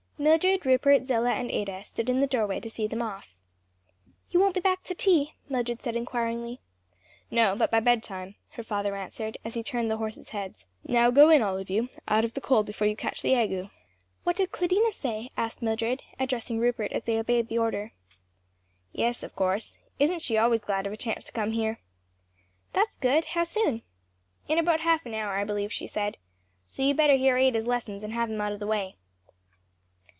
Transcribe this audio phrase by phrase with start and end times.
[0.21, 3.33] Mildred, Rupert, Zillah and Ada stood in the doorway to see them off.
[4.29, 6.59] "You won't be back to tea?" Mildred said inquiringly.
[7.31, 10.67] "No; but by bedtime," her father answered as he turned the horses' heads.
[10.85, 13.71] "Now go in, all of you, out of the cold before you catch the ague."
[14.23, 17.91] "What did Claudina say?" asked Mildred, addressing Rupert as they obeyed the order.
[18.91, 21.79] "Yes, of course; isn't she always glad of a chance to come here?"
[22.73, 23.25] "That's good.
[23.25, 23.81] How soon?"
[24.47, 26.17] "In about half an hour, I believe she said.
[26.67, 28.97] So you'd better hear Ada's lessons and have them out of the way."